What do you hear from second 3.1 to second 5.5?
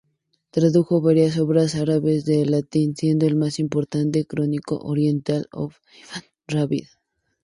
el más importante "Chronicon Orientale